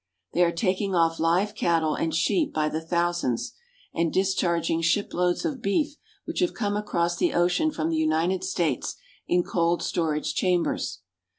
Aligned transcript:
They 0.33 0.41
are 0.43 0.51
taking 0.51 0.95
off 0.95 1.19
live 1.19 1.53
cattle 1.53 1.93
and 1.93 2.11
sheep 2.11 2.51
by 2.55 2.69
the 2.69 2.81
thousands, 2.81 3.53
and 3.93 4.11
discharging 4.11 4.81
shiploads 4.81 5.45
of 5.45 5.61
beef 5.61 5.95
which 6.25 6.39
have 6.39 6.55
come 6.55 6.75
across 6.75 7.17
the 7.17 7.35
ocean 7.35 7.69
from 7.69 7.91
the 7.91 7.97
United 7.97 8.43
States 8.43 8.95
in 9.27 9.43
cold 9.43 9.83
storage 9.83 10.33
chambers. 10.33 11.01